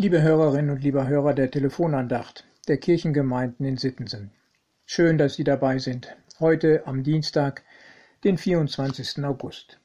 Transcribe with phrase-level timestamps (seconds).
[0.00, 4.30] Liebe Hörerinnen und lieber Hörer der Telefonandacht der Kirchengemeinden in Sittensen.
[4.86, 6.16] Schön, dass Sie dabei sind.
[6.38, 7.64] Heute am Dienstag,
[8.22, 9.24] den 24.
[9.24, 9.80] August.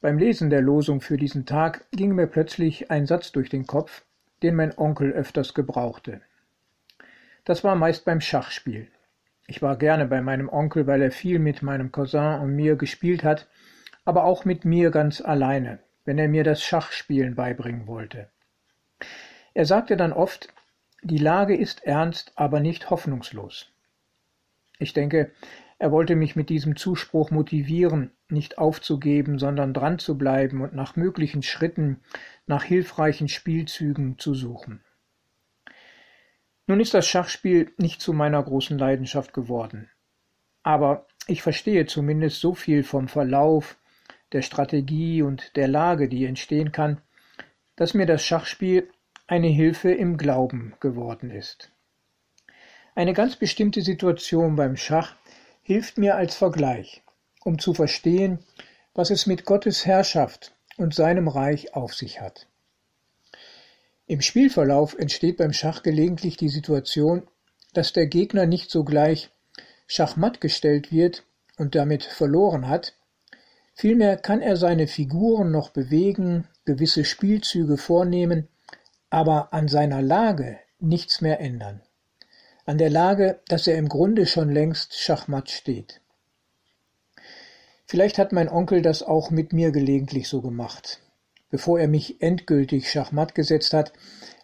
[0.00, 4.04] Beim Lesen der Losung für diesen Tag ging mir plötzlich ein Satz durch den Kopf,
[4.44, 6.20] den mein Onkel öfters gebrauchte.
[7.44, 8.86] Das war meist beim Schachspiel.
[9.48, 13.24] Ich war gerne bei meinem Onkel, weil er viel mit meinem Cousin und mir gespielt
[13.24, 13.48] hat,
[14.04, 18.28] aber auch mit mir ganz alleine, wenn er mir das Schachspielen beibringen wollte.
[19.54, 20.48] Er sagte dann oft,
[21.02, 23.70] die Lage ist ernst, aber nicht hoffnungslos.
[24.78, 25.32] Ich denke,
[25.78, 30.96] er wollte mich mit diesem Zuspruch motivieren, nicht aufzugeben, sondern dran zu bleiben und nach
[30.96, 32.00] möglichen Schritten,
[32.46, 34.82] nach hilfreichen Spielzügen zu suchen.
[36.66, 39.88] Nun ist das Schachspiel nicht zu meiner großen Leidenschaft geworden.
[40.62, 43.78] Aber ich verstehe zumindest so viel vom Verlauf,
[44.32, 47.00] der Strategie und der Lage, die entstehen kann,
[47.78, 48.90] dass mir das Schachspiel
[49.28, 51.70] eine Hilfe im Glauben geworden ist.
[52.96, 55.14] Eine ganz bestimmte Situation beim Schach
[55.62, 57.02] hilft mir als Vergleich,
[57.44, 58.40] um zu verstehen,
[58.94, 62.48] was es mit Gottes Herrschaft und seinem Reich auf sich hat.
[64.08, 67.28] Im Spielverlauf entsteht beim Schach gelegentlich die Situation,
[67.74, 69.30] dass der Gegner nicht sogleich
[69.86, 71.22] schachmatt gestellt wird
[71.58, 72.94] und damit verloren hat,
[73.72, 78.46] vielmehr kann er seine Figuren noch bewegen, gewisse Spielzüge vornehmen,
[79.08, 81.80] aber an seiner Lage nichts mehr ändern.
[82.66, 86.02] An der Lage, dass er im Grunde schon längst schachmatt steht.
[87.86, 91.00] Vielleicht hat mein Onkel das auch mit mir gelegentlich so gemacht.
[91.48, 93.94] Bevor er mich endgültig schachmatt gesetzt hat,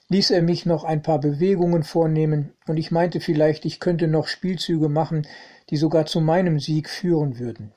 [0.09, 4.29] ließ er mich noch ein paar Bewegungen vornehmen, und ich meinte vielleicht, ich könnte noch
[4.29, 5.27] Spielzüge machen,
[5.69, 7.75] die sogar zu meinem Sieg führen würden.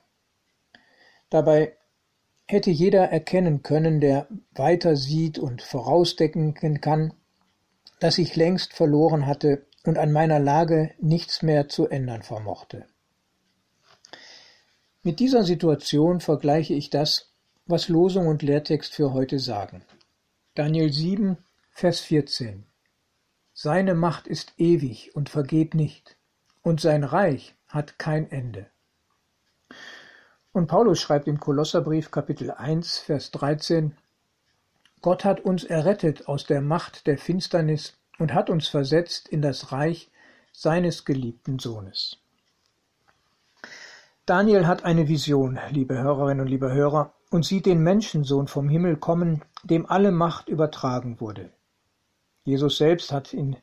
[1.28, 1.76] Dabei
[2.48, 7.12] hätte jeder erkennen können, der weiter sieht und vorausdenken kann,
[8.00, 12.86] dass ich längst verloren hatte und an meiner Lage nichts mehr zu ändern vermochte.
[15.02, 17.30] Mit dieser Situation vergleiche ich das,
[17.66, 19.84] was Losung und Lehrtext für heute sagen.
[20.54, 21.36] Daniel 7,
[21.70, 22.64] Vers 14.
[23.52, 26.16] Seine Macht ist ewig und vergeht nicht,
[26.62, 28.70] und sein Reich hat kein Ende.
[30.52, 33.96] Und Paulus schreibt im Kolosserbrief Kapitel 1, Vers 13,
[35.02, 39.72] Gott hat uns errettet aus der Macht der Finsternis und hat uns versetzt in das
[39.72, 40.10] Reich
[40.52, 42.18] seines geliebten Sohnes.
[44.26, 48.96] Daniel hat eine Vision, liebe Hörerinnen und liebe Hörer, und sieht den Menschensohn vom Himmel
[48.96, 51.50] kommen, dem alle Macht übertragen wurde.
[52.44, 53.56] Jesus selbst hat in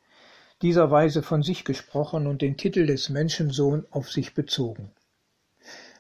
[0.62, 4.92] dieser Weise von sich gesprochen und den Titel des Menschensohn auf sich bezogen.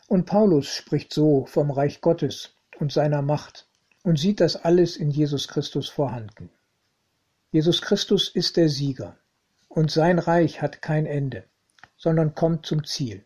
[0.07, 3.67] Und Paulus spricht so vom Reich Gottes und seiner Macht
[4.03, 6.49] und sieht das alles in Jesus Christus vorhanden.
[7.51, 9.17] Jesus Christus ist der Sieger
[9.67, 11.43] und sein Reich hat kein Ende,
[11.97, 13.25] sondern kommt zum Ziel.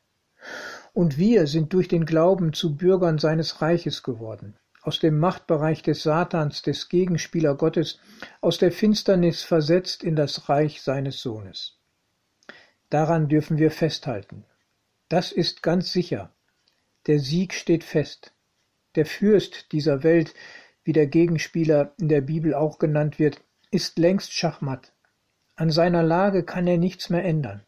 [0.94, 6.04] Und wir sind durch den Glauben zu Bürgern seines Reiches geworden, aus dem Machtbereich des
[6.04, 8.00] Satans, des Gegenspieler Gottes,
[8.42, 11.78] aus der Finsternis versetzt in das Reich seines Sohnes.
[12.90, 14.46] Daran dürfen wir festhalten.
[15.10, 16.32] Das ist ganz sicher,
[17.10, 18.36] der Sieg steht fest.
[18.94, 20.36] Der Fürst dieser Welt,
[20.84, 24.94] wie der Gegenspieler in der Bibel auch genannt wird, ist längst schachmatt.
[25.56, 27.64] An seiner Lage kann er nichts mehr ändern,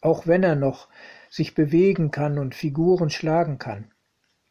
[0.00, 0.88] auch wenn er noch
[1.28, 3.90] sich bewegen kann und Figuren schlagen kann.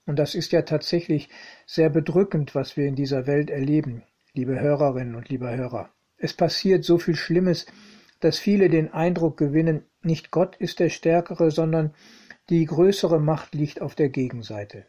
[0.05, 1.29] Und das ist ja tatsächlich
[1.65, 4.03] sehr bedrückend, was wir in dieser Welt erleben,
[4.33, 5.89] liebe Hörerinnen und lieber Hörer.
[6.17, 7.65] Es passiert so viel Schlimmes,
[8.19, 11.95] dass viele den Eindruck gewinnen, nicht Gott ist der Stärkere, sondern
[12.49, 14.85] die größere Macht liegt auf der Gegenseite.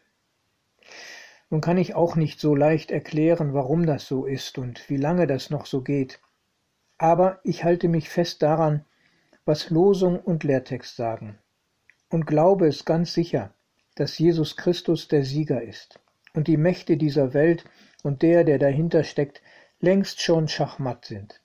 [1.51, 5.27] Nun kann ich auch nicht so leicht erklären, warum das so ist und wie lange
[5.27, 6.19] das noch so geht.
[6.97, 8.85] Aber ich halte mich fest daran,
[9.45, 11.37] was Losung und Lehrtext sagen,
[12.09, 13.53] und glaube es ganz sicher,
[13.95, 15.99] dass Jesus Christus der Sieger ist
[16.33, 17.65] und die Mächte dieser Welt
[18.03, 19.41] und der, der dahinter steckt,
[19.79, 21.41] längst schon schachmatt sind.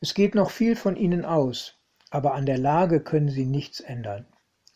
[0.00, 1.78] Es geht noch viel von ihnen aus,
[2.10, 4.26] aber an der Lage können sie nichts ändern.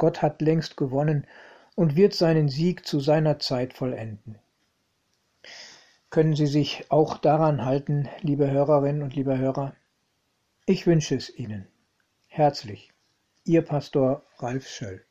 [0.03, 1.29] Gott hat längst gewonnen
[1.77, 4.37] und wird seinen Sieg zu seiner Zeit vollenden.
[6.11, 9.77] Können Sie sich auch daran halten, liebe Hörerinnen und liebe Hörer?
[10.67, 11.69] Ich wünsche es Ihnen.
[12.27, 12.91] Herzlich.
[13.45, 15.05] Ihr Pastor Ralf Schöll.